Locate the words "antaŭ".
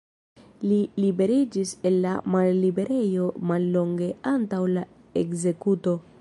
4.33-4.63